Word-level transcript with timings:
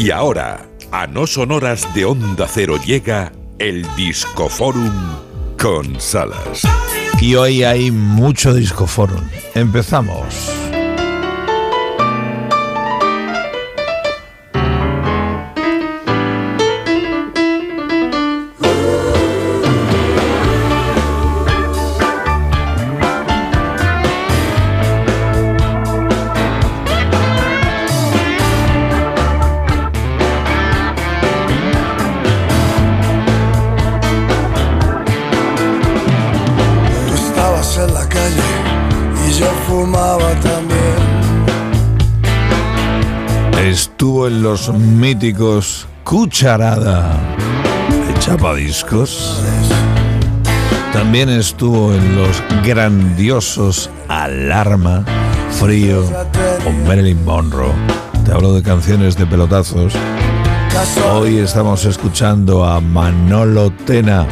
Y 0.00 0.10
ahora, 0.12 0.66
a 0.92 1.06
no 1.06 1.26
sonoras 1.26 1.94
de 1.94 2.06
Onda 2.06 2.48
Cero 2.48 2.78
llega 2.82 3.32
el 3.58 3.84
Discoforum 3.96 4.94
con 5.60 6.00
Salas. 6.00 6.62
Y 7.20 7.34
hoy 7.34 7.64
hay 7.64 7.90
mucho 7.90 8.54
Discoforum. 8.54 9.20
Empezamos. 9.54 10.69
Los 43.72 44.72
míticos 44.74 45.86
Cucharada 46.02 47.12
de 47.88 48.18
Chapadiscos. 48.18 49.40
También 50.92 51.28
estuvo 51.28 51.94
en 51.94 52.16
los 52.16 52.42
grandiosos 52.64 53.88
Alarma, 54.08 55.04
Frío 55.52 56.02
o 56.66 56.86
Marilyn 56.88 57.24
Monroe. 57.24 57.70
Te 58.24 58.32
hablo 58.32 58.54
de 58.54 58.62
canciones 58.64 59.16
de 59.16 59.24
pelotazos. 59.26 59.92
Hoy 61.12 61.38
estamos 61.38 61.84
escuchando 61.84 62.64
a 62.64 62.80
Manolo 62.80 63.70
Tena, 63.86 64.26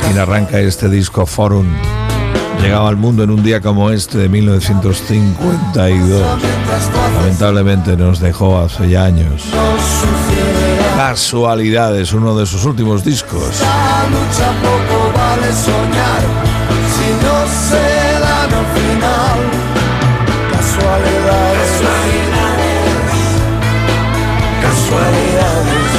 quien 0.00 0.18
arranca 0.18 0.60
este 0.60 0.90
disco 0.90 1.24
Forum 1.24 1.64
llegaba 2.62 2.88
al 2.88 2.96
mundo 2.96 3.24
en 3.24 3.30
un 3.30 3.42
día 3.42 3.60
como 3.60 3.90
este 3.90 4.18
de 4.18 4.28
1952. 4.28 6.22
Lamentablemente 7.16 7.96
nos 7.96 8.20
dejó 8.20 8.58
hace 8.58 8.88
ya 8.88 9.04
años. 9.04 9.44
Casualidades, 10.96 12.12
uno 12.12 12.36
de 12.36 12.46
sus 12.46 12.64
últimos 12.64 13.04
discos. 13.04 13.62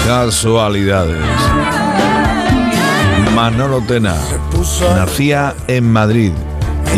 Casualidades. 0.05 1.17
Manolo 3.33 3.81
Tena 3.81 4.15
nacía 4.95 5.55
en 5.67 5.91
Madrid 5.91 6.31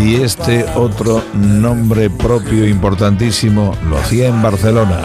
y 0.01 0.15
este 0.15 0.65
otro 0.75 1.23
nombre 1.33 2.09
propio 2.09 2.67
importantísimo 2.67 3.75
lo 3.89 3.97
hacía 3.97 4.27
en 4.27 4.41
Barcelona, 4.41 4.99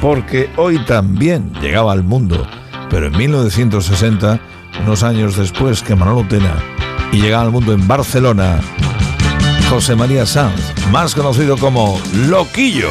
porque 0.00 0.50
hoy 0.56 0.78
también 0.84 1.52
llegaba 1.60 1.92
al 1.92 2.02
mundo, 2.02 2.46
pero 2.88 3.06
en 3.06 3.16
1960, 3.16 4.40
unos 4.82 5.02
años 5.02 5.36
después 5.36 5.82
que 5.82 5.94
Manolo 5.94 6.26
Tena, 6.28 6.54
y 7.12 7.20
llegaba 7.20 7.44
al 7.44 7.50
mundo 7.50 7.72
en 7.72 7.86
Barcelona, 7.86 8.60
José 9.68 9.96
María 9.96 10.26
Sanz, 10.26 10.74
más 10.90 11.14
conocido 11.14 11.56
como 11.56 12.00
Loquillo. 12.28 12.90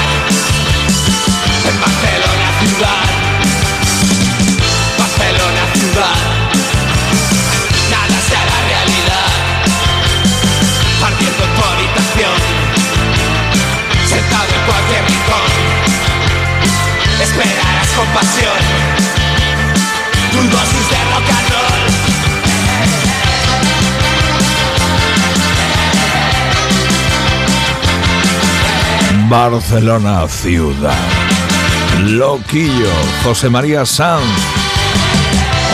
Loquillo, 32.05 32.91
José 33.23 33.49
María 33.49 33.85
Sanz. 33.85 34.25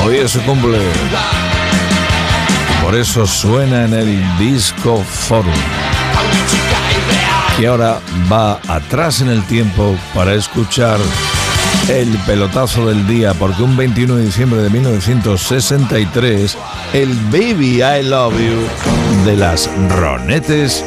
Hoy 0.06 0.18
es 0.18 0.30
su 0.30 0.42
cumple. 0.44 0.78
Por 2.84 2.96
eso 2.96 3.26
suena 3.26 3.86
en 3.86 3.96
el 3.96 4.38
disco 4.38 5.04
Forum. 5.04 5.52
Y 7.60 7.66
ahora 7.66 8.00
va 8.32 8.60
atrás 8.68 9.22
en 9.22 9.30
el 9.30 9.42
tiempo 9.48 9.98
para 10.14 10.36
escuchar 10.36 11.00
el 11.90 12.10
pelotazo 12.28 12.86
del 12.86 13.08
día, 13.08 13.34
porque 13.34 13.64
un 13.64 13.76
21 13.76 14.18
de 14.18 14.26
diciembre 14.26 14.62
de 14.62 14.70
1963, 14.70 16.56
el 16.94 17.12
Baby 17.32 17.82
I 17.82 18.04
Love 18.04 18.36
You 18.38 19.26
de 19.26 19.36
las 19.36 19.68
Ronettes 19.90 20.86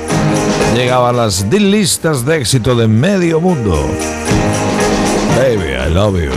llegaba 0.74 1.10
a 1.10 1.12
las 1.12 1.48
listas 1.50 2.24
de 2.24 2.38
éxito 2.38 2.74
de 2.74 2.86
medio 2.86 3.40
mundo. 3.40 3.74
Baby, 5.36 5.72
I 5.72 5.92
love 5.92 6.20
you. 6.20 6.30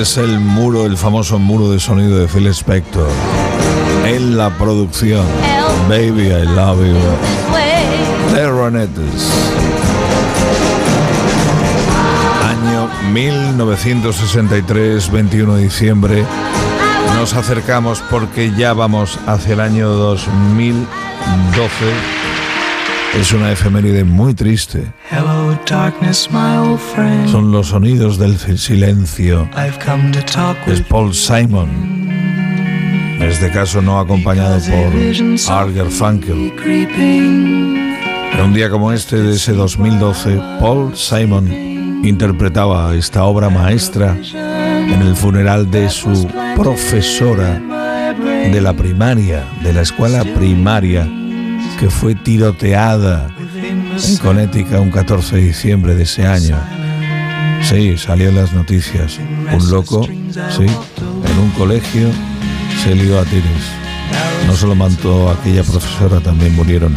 Es 0.00 0.16
el 0.16 0.40
muro, 0.40 0.86
el 0.86 0.96
famoso 0.96 1.38
muro 1.38 1.70
de 1.70 1.78
sonido 1.78 2.16
de 2.18 2.26
Phil 2.26 2.46
Spector. 2.48 3.06
En 4.04 4.36
la 4.36 4.50
producción, 4.50 5.24
Baby 5.88 6.26
I 6.28 6.46
Love 6.46 6.84
You, 6.86 6.96
The 8.34 8.48
Ronettes. 8.48 9.30
Año 12.42 12.90
1963, 13.12 15.08
21 15.10 15.54
de 15.56 15.62
diciembre. 15.62 16.24
Nos 17.16 17.34
acercamos 17.34 18.02
porque 18.10 18.52
ya 18.56 18.72
vamos 18.72 19.18
hacia 19.26 19.52
el 19.54 19.60
año 19.60 19.88
2012 19.88 22.23
Es 23.18 23.32
una 23.32 23.52
efeméride 23.52 24.04
muy 24.04 24.34
triste. 24.34 24.92
Son 27.28 27.52
los 27.52 27.68
sonidos 27.68 28.18
del 28.18 28.36
silencio. 28.58 29.48
Es 30.66 30.80
Paul 30.82 31.14
Simon. 31.14 31.68
En 33.16 33.22
este 33.22 33.50
caso 33.50 33.80
no 33.80 34.00
acompañado 34.00 34.58
por 34.58 34.92
Arger 35.52 35.86
Funkel. 35.86 36.52
En 38.32 38.40
un 38.42 38.52
día 38.52 38.68
como 38.68 38.92
este 38.92 39.16
de 39.16 39.34
ese 39.34 39.52
2012, 39.52 40.36
Paul 40.60 40.96
Simon 40.96 41.48
interpretaba 42.04 42.94
esta 42.94 43.24
obra 43.24 43.48
maestra 43.48 44.16
en 44.34 45.00
el 45.00 45.14
funeral 45.14 45.70
de 45.70 45.88
su 45.88 46.28
profesora 46.56 47.60
de 48.50 48.60
la 48.60 48.72
primaria, 48.74 49.44
de 49.62 49.72
la 49.72 49.82
escuela 49.82 50.24
primaria, 50.24 51.08
que 51.78 51.90
fue 51.90 52.14
tiroteada 52.14 53.28
en 53.38 54.16
Connecticut 54.18 54.78
un 54.78 54.90
14 54.90 55.36
de 55.36 55.42
diciembre 55.42 55.94
de 55.94 56.04
ese 56.04 56.26
año. 56.26 56.56
Sí, 57.62 57.96
salió 57.96 58.28
en 58.28 58.36
las 58.36 58.52
noticias. 58.52 59.18
Un 59.52 59.70
loco, 59.70 60.06
sí, 60.06 60.66
en 60.66 61.38
un 61.38 61.50
colegio 61.56 62.08
se 62.82 62.94
lió 62.94 63.18
a 63.18 63.24
tiros. 63.24 63.44
No 64.46 64.54
solo 64.54 64.74
mató 64.74 65.30
a 65.30 65.34
aquella 65.34 65.62
profesora, 65.62 66.20
también 66.20 66.54
murieron 66.54 66.94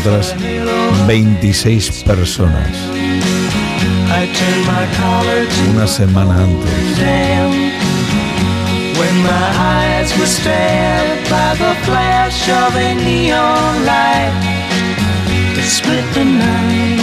otras 0.00 0.34
26 1.06 2.02
personas. 2.04 2.68
Una 5.70 5.86
semana 5.86 6.42
antes. 6.42 6.70
By 11.32 11.56
the 11.56 11.74
flash 11.86 12.46
of 12.50 12.76
a 12.76 12.94
neon 12.94 13.86
light 13.86 14.32
that 15.54 15.64
split 15.64 16.04
the 16.12 16.26
night 16.26 17.00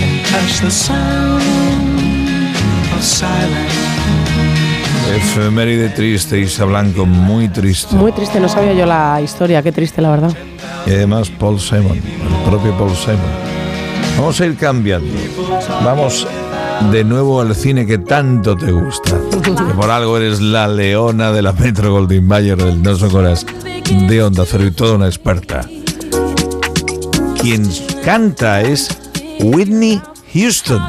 and 0.00 0.24
touched 0.30 0.62
the 0.62 0.70
sound 0.70 1.42
of 2.96 3.02
silence. 3.02 3.82
Efeméride 5.14 5.90
triste, 5.90 6.38
Isa 6.38 6.64
Blanco, 6.64 7.04
muy 7.04 7.48
triste. 7.48 7.94
Muy 7.96 8.12
triste, 8.12 8.40
no 8.40 8.48
sabía 8.48 8.72
yo 8.72 8.86
la 8.86 9.20
historia, 9.20 9.62
qué 9.62 9.70
triste 9.70 10.00
la 10.00 10.08
verdad. 10.08 10.32
Y 10.86 10.90
además 10.90 11.28
Paul 11.28 11.60
Simon, 11.60 11.98
el 11.98 12.50
propio 12.50 12.72
Paul 12.78 12.96
Simon. 12.96 13.20
Vamos 14.16 14.40
a 14.40 14.46
ir 14.46 14.56
cambiando. 14.56 15.12
Vamos 15.84 16.26
de 16.90 17.04
nuevo 17.04 17.42
al 17.42 17.54
cine 17.54 17.84
que 17.84 17.98
tanto 17.98 18.56
te 18.56 18.72
gusta. 18.72 19.18
Que 19.40 19.50
por 19.76 19.90
algo 19.90 20.18
eres 20.18 20.40
la 20.40 20.68
leona 20.68 21.32
de 21.32 21.40
la 21.40 21.52
Metro 21.52 21.92
Goldwyn 21.92 22.26
Mayer 22.26 22.56
del 22.56 22.82
No 22.82 22.92
Horas 22.92 23.46
de 23.90 24.22
Onda 24.22 24.44
Cero 24.46 24.66
y 24.66 24.70
toda 24.70 24.96
una 24.96 25.06
experta. 25.06 25.66
Quien 27.40 27.66
canta 28.04 28.60
es 28.60 28.88
Whitney 29.40 30.02
Houston. 30.34 30.82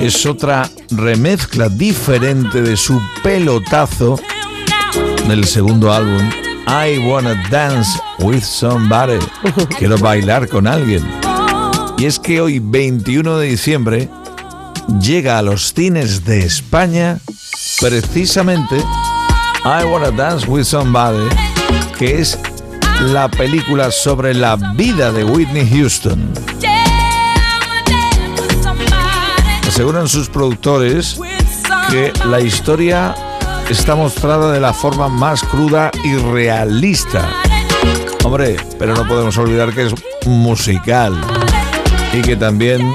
Es 0.00 0.26
otra 0.26 0.68
remezcla 0.90 1.68
diferente 1.68 2.62
de 2.62 2.76
su 2.76 3.00
pelotazo 3.22 4.18
del 5.28 5.44
segundo 5.44 5.92
álbum 5.92 6.28
I 6.66 6.98
Wanna 6.98 7.40
Dance 7.48 7.90
with 8.18 8.42
Somebody. 8.42 9.18
Quiero 9.78 9.98
bailar 9.98 10.48
con 10.48 10.66
alguien. 10.66 11.02
Y 11.96 12.06
es 12.06 12.18
que 12.18 12.40
hoy, 12.40 12.58
21 12.58 13.38
de 13.38 13.46
diciembre, 13.46 14.08
llega 15.00 15.38
a 15.38 15.42
los 15.42 15.72
cines 15.72 16.24
de 16.24 16.40
España 16.40 17.18
precisamente 17.80 18.76
I 19.64 19.84
Wanna 19.84 20.10
Dance 20.10 20.46
with 20.46 20.64
Somebody, 20.64 21.28
que 21.98 22.20
es 22.20 22.38
la 23.00 23.28
película 23.28 23.90
sobre 23.90 24.34
la 24.34 24.56
vida 24.74 25.12
de 25.12 25.24
Whitney 25.24 25.68
Houston. 25.68 26.32
Aseguran 29.66 30.08
sus 30.08 30.28
productores 30.28 31.18
que 31.90 32.12
la 32.26 32.40
historia 32.40 33.14
está 33.70 33.94
mostrada 33.94 34.52
de 34.52 34.60
la 34.60 34.72
forma 34.72 35.08
más 35.08 35.42
cruda 35.42 35.90
y 36.04 36.16
realista. 36.16 37.28
Hombre, 38.24 38.56
pero 38.78 38.94
no 38.94 39.06
podemos 39.06 39.36
olvidar 39.38 39.72
que 39.72 39.86
es 39.86 39.94
musical 40.26 41.18
y 42.12 42.20
que 42.20 42.36
también 42.36 42.94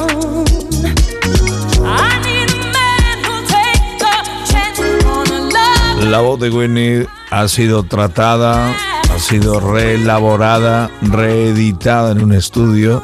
La 6.09 6.19
voz 6.19 6.39
de 6.39 6.49
Whitney 6.49 7.05
ha 7.29 7.47
sido 7.47 7.83
tratada, 7.83 8.69
ha 8.69 9.19
sido 9.19 9.59
reelaborada, 9.59 10.89
reeditada 11.01 12.11
en 12.11 12.23
un 12.23 12.33
estudio. 12.33 13.03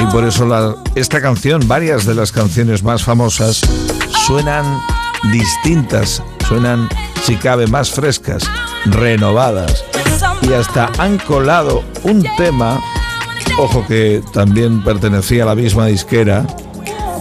Y 0.00 0.06
por 0.12 0.24
eso 0.24 0.82
esta 0.94 1.20
canción, 1.20 1.66
varias 1.66 2.04
de 2.06 2.14
las 2.14 2.32
canciones 2.32 2.82
más 2.82 3.02
famosas, 3.02 3.60
suenan 4.26 4.64
distintas, 5.32 6.22
suenan, 6.46 6.88
si 7.22 7.36
cabe, 7.36 7.66
más 7.66 7.90
frescas, 7.90 8.44
renovadas. 8.86 9.84
Y 10.42 10.52
hasta 10.52 10.90
han 10.98 11.18
colado 11.18 11.82
un 12.02 12.24
tema 12.36 12.80
Ojo 13.58 13.84
que 13.86 14.22
también 14.32 14.84
pertenecía 14.84 15.42
a 15.42 15.46
la 15.46 15.56
misma 15.56 15.86
disquera. 15.86 16.46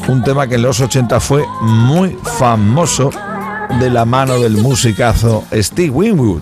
Un 0.07 0.24
tema 0.24 0.48
que 0.48 0.56
en 0.56 0.62
los 0.62 0.80
80 0.80 1.19
fue 1.19 1.44
muy 1.62 2.15
famoso 2.38 3.09
de 3.80 3.90
la 3.90 4.06
mano 4.06 4.40
del 4.40 4.58
musicazo 4.58 5.44
Steve 5.52 5.90
Winwood. 5.90 6.42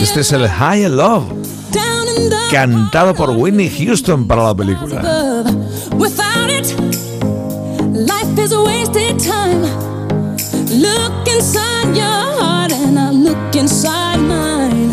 Este 0.00 0.20
es 0.20 0.32
el 0.32 0.48
High 0.48 0.88
Love, 0.88 1.24
cantado 2.50 3.14
por 3.14 3.30
Whitney 3.30 3.70
Houston 3.70 4.26
para 4.26 4.44
la 4.44 4.54
película. 4.54 5.44
Look 10.74 11.28
inside 11.28 11.94
your 11.94 12.04
heart 12.04 12.72
and 12.72 12.98
I 12.98 13.10
look 13.12 13.54
inside 13.54 14.18
mine. 14.18 14.90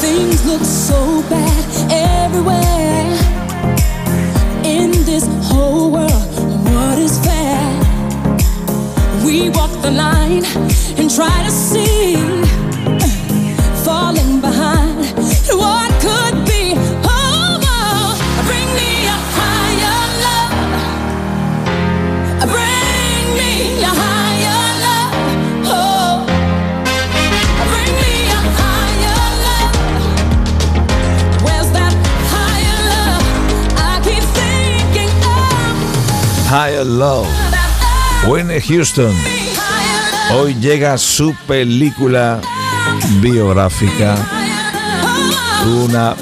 Things 0.00 0.44
look 0.44 0.64
so 0.64 1.22
bad 1.30 1.92
everywhere 1.92 2.69
the 9.82 9.90
line 9.90 10.44
and 10.98 11.10
try 11.10 11.42
to 11.44 11.50
see, 11.50 12.16
falling 13.84 14.40
behind. 14.40 14.98
What 15.52 15.90
could 16.00 16.44
be? 16.46 16.74
Oh, 17.04 17.60
oh 17.62 18.14
bring 18.46 18.68
me 18.78 19.06
a 19.06 19.18
higher 19.38 20.02
love. 20.26 20.54
Bring 22.54 23.26
me 23.40 23.52
a 23.82 23.92
higher. 24.02 24.60
Love. 24.86 25.14
Oh, 25.66 26.26
Where's 31.44 31.70
that 31.72 31.94
higher 36.48 36.84
Love. 36.84 37.28
Whitney 38.28 38.60
Houston. 38.60 39.14
Hoy 40.32 40.54
llega 40.54 40.96
su 40.96 41.34
película 41.46 42.40
biográfica. 43.20 44.16
Una 45.84 46.14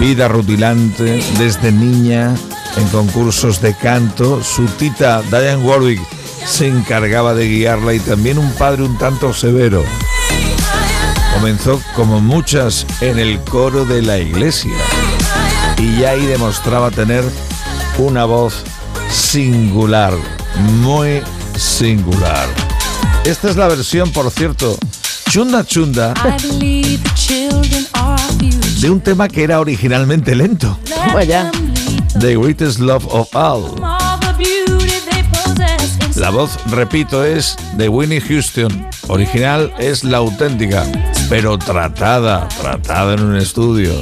vida 0.00 0.26
rutilante 0.26 1.22
desde 1.38 1.70
niña 1.70 2.34
en 2.76 2.88
concursos 2.88 3.60
de 3.60 3.74
canto. 3.74 4.42
Su 4.42 4.64
tita 4.64 5.20
Diane 5.22 5.56
Warwick 5.56 6.00
se 6.46 6.68
encargaba 6.68 7.34
de 7.34 7.48
guiarla 7.48 7.92
y 7.92 8.00
también 8.00 8.38
un 8.38 8.50
padre 8.52 8.82
un 8.84 8.96
tanto 8.96 9.34
severo. 9.34 9.84
Comenzó 11.34 11.80
como 11.94 12.20
muchas 12.20 12.86
en 13.02 13.18
el 13.18 13.38
coro 13.44 13.84
de 13.84 14.00
la 14.00 14.18
iglesia 14.18 14.74
y 15.76 16.00
ya 16.00 16.10
ahí 16.10 16.24
demostraba 16.24 16.90
tener 16.90 17.22
una 17.98 18.24
voz 18.24 18.64
singular, 19.10 20.14
muy 20.80 21.22
singular. 21.54 22.67
Esta 23.24 23.50
es 23.50 23.56
la 23.56 23.68
versión, 23.68 24.10
por 24.12 24.30
cierto, 24.30 24.78
chunda 25.30 25.64
chunda, 25.64 26.14
de 28.80 28.90
un 28.90 29.00
tema 29.00 29.28
que 29.28 29.44
era 29.44 29.60
originalmente 29.60 30.34
lento. 30.34 30.78
Vaya. 31.12 31.50
The 32.18 32.36
Greatest 32.36 32.78
Love 32.80 33.06
of 33.10 33.34
All. 33.34 33.74
La 36.16 36.30
voz, 36.30 36.58
repito, 36.70 37.24
es 37.24 37.56
de 37.76 37.88
Winnie 37.88 38.20
Houston. 38.20 38.88
Original 39.06 39.72
es 39.78 40.02
la 40.02 40.18
auténtica, 40.18 40.84
pero 41.28 41.56
tratada, 41.58 42.48
tratada 42.60 43.14
en 43.14 43.22
un 43.22 43.36
estudio. 43.36 43.92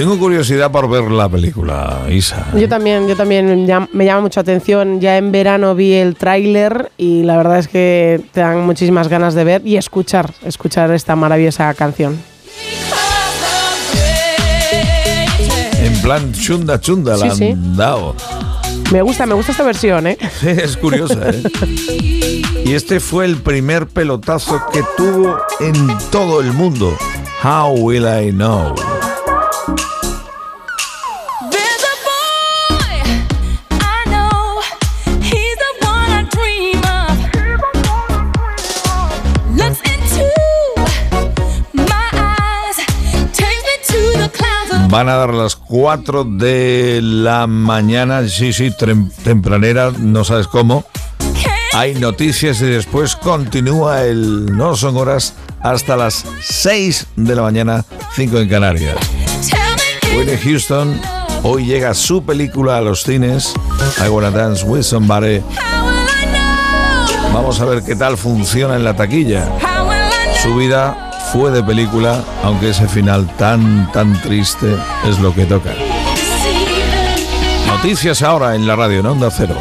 Tengo 0.00 0.18
curiosidad 0.18 0.72
por 0.72 0.88
ver 0.88 1.10
la 1.10 1.28
película, 1.28 2.06
Isa. 2.08 2.46
Yo 2.56 2.70
también, 2.70 3.06
yo 3.06 3.14
también 3.16 3.66
me 3.92 4.04
llama 4.06 4.22
mucha 4.22 4.40
atención. 4.40 4.98
Ya 4.98 5.18
en 5.18 5.30
verano 5.30 5.74
vi 5.74 5.92
el 5.92 6.16
tráiler 6.16 6.90
y 6.96 7.22
la 7.22 7.36
verdad 7.36 7.58
es 7.58 7.68
que 7.68 8.18
te 8.32 8.40
dan 8.40 8.64
muchísimas 8.64 9.08
ganas 9.08 9.34
de 9.34 9.44
ver 9.44 9.60
y 9.66 9.76
escuchar, 9.76 10.32
escuchar 10.42 10.90
esta 10.92 11.16
maravillosa 11.16 11.74
canción. 11.74 12.18
En 15.82 16.00
plan 16.00 16.32
chunda 16.32 16.80
chunda 16.80 17.18
la 17.18 17.34
han 17.34 17.76
dado. 17.76 18.16
Me 18.90 19.02
gusta, 19.02 19.26
me 19.26 19.34
gusta 19.34 19.52
esta 19.52 19.64
versión, 19.64 20.06
¿eh? 20.06 20.16
es 20.42 20.78
curiosa, 20.78 21.28
¿eh? 21.28 21.42
Y 22.64 22.72
este 22.72 23.00
fue 23.00 23.26
el 23.26 23.36
primer 23.36 23.86
pelotazo 23.86 24.62
que 24.72 24.82
tuvo 24.96 25.36
en 25.60 25.74
todo 26.10 26.40
el 26.40 26.54
mundo. 26.54 26.96
How 27.44 27.74
will 27.74 28.06
I 28.06 28.30
know? 28.30 28.74
Van 44.90 45.08
a 45.08 45.14
dar 45.14 45.32
las 45.32 45.54
4 45.54 46.24
de 46.24 47.00
la 47.00 47.46
mañana, 47.46 48.26
sí, 48.28 48.52
sí, 48.52 48.72
tempranera, 49.22 49.92
no 49.96 50.24
sabes 50.24 50.48
cómo. 50.48 50.84
Hay 51.72 51.94
noticias 51.94 52.60
y 52.60 52.66
después 52.66 53.14
continúa 53.14 54.02
el 54.02 54.46
No 54.56 54.74
son 54.74 54.96
horas 54.96 55.34
hasta 55.60 55.96
las 55.96 56.24
6 56.40 57.06
de 57.14 57.34
la 57.36 57.42
mañana, 57.42 57.84
5 58.16 58.38
en 58.40 58.48
Canarias. 58.48 58.96
Whitney 60.16 60.38
Houston 60.38 61.00
hoy 61.44 61.66
llega 61.66 61.94
su 61.94 62.24
película 62.24 62.78
a 62.78 62.80
los 62.80 63.04
cines, 63.04 63.54
I 64.04 64.08
Wanna 64.08 64.32
Dance 64.32 64.64
With 64.64 64.82
Somebody. 64.82 65.40
Vamos 67.32 67.60
a 67.60 67.64
ver 67.64 67.82
qué 67.82 67.94
tal 67.94 68.16
funciona 68.16 68.76
en 68.76 68.84
la 68.84 68.94
taquilla. 68.94 69.48
Su 70.42 70.56
vida 70.56 71.10
fue 71.32 71.50
de 71.50 71.62
película, 71.62 72.22
aunque 72.42 72.70
ese 72.70 72.88
final 72.88 73.26
tan, 73.36 73.90
tan 73.92 74.20
triste 74.20 74.76
es 75.08 75.18
lo 75.20 75.32
que 75.34 75.44
toca. 75.44 75.70
Noticias 77.66 78.22
ahora 78.22 78.56
en 78.56 78.66
la 78.66 78.74
radio, 78.74 79.00
en 79.00 79.06
Onda 79.06 79.30
Cero. 79.30 79.56